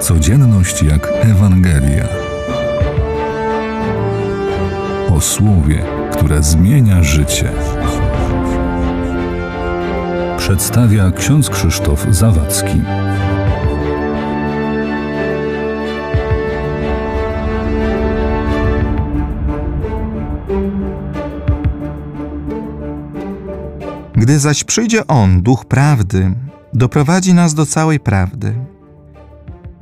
[0.00, 2.08] Codzienność jak Ewangelia.
[5.10, 7.52] O słowie, które zmienia życie.
[10.38, 12.80] Przedstawia ksiądz Krzysztof Zawadzki.
[24.16, 26.34] Gdy zaś przyjdzie On, Duch Prawdy,
[26.74, 28.77] doprowadzi nas do całej prawdy.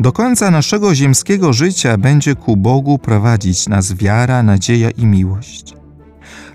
[0.00, 5.74] Do końca naszego ziemskiego życia będzie ku Bogu prowadzić nas wiara, nadzieja i miłość.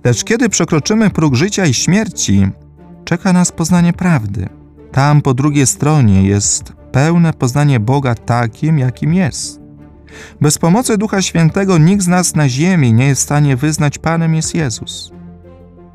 [0.04, 2.48] Lecz kiedy przekroczymy próg życia i śmierci,
[3.06, 4.50] czeka nas poznanie prawdy.
[4.92, 9.62] Tam po drugiej stronie jest pełne poznanie Boga takim, jakim jest.
[10.42, 14.36] Bez pomocy Ducha Świętego nikt z nas na ziemi nie jest w stanie wyznać Panem
[14.36, 15.12] jest Jezus.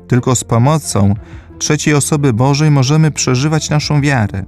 [0.07, 1.13] Tylko z pomocą
[1.59, 4.45] trzeciej osoby Bożej możemy przeżywać naszą wiarę.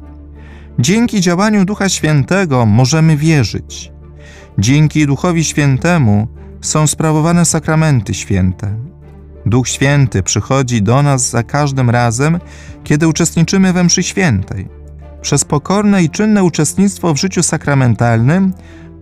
[0.80, 3.92] Dzięki działaniu Ducha Świętego możemy wierzyć.
[4.58, 6.28] Dzięki Duchowi Świętemu
[6.62, 8.76] są sprawowane sakramenty święte.
[9.46, 12.40] Duch Święty przychodzi do nas za każdym razem,
[12.84, 14.68] kiedy uczestniczymy we mszy świętej.
[15.22, 18.54] Przez pokorne i czynne uczestnictwo w życiu sakramentalnym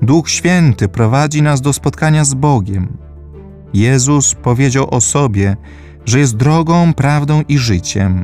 [0.01, 2.97] Duch Święty prowadzi nas do spotkania z Bogiem.
[3.73, 5.57] Jezus powiedział o sobie,
[6.05, 8.23] że jest drogą, prawdą i życiem.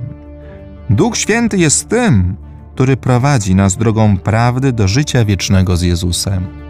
[0.89, 2.35] Duch Święty jest tym,
[2.75, 6.62] który prowadzi nas drogą prawdy do życia wiecznego z Jezusem.